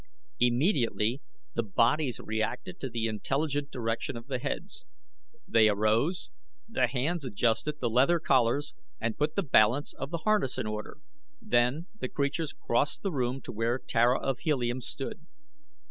Immediately 0.39 1.21
the 1.53 1.61
bodies 1.61 2.19
reacted 2.19 2.79
to 2.79 2.89
the 2.89 3.05
intelligent 3.05 3.69
direction 3.69 4.17
of 4.17 4.25
the 4.25 4.39
heads. 4.39 4.83
They 5.47 5.69
arose, 5.69 6.31
the 6.67 6.87
hands 6.87 7.23
adjusted 7.23 7.79
the 7.79 7.87
leather 7.87 8.19
collars 8.19 8.73
and 8.99 9.15
put 9.15 9.35
the 9.35 9.43
balance 9.43 9.93
of 9.93 10.09
the 10.09 10.21
harness 10.25 10.57
in 10.57 10.65
order, 10.65 10.97
then 11.39 11.85
the 11.99 12.09
creatures 12.09 12.51
crossed 12.51 13.03
the 13.03 13.11
room 13.13 13.41
to 13.41 13.51
where 13.51 13.77
Tara 13.77 14.19
of 14.19 14.39
Helium 14.39 14.81
stood. 14.81 15.27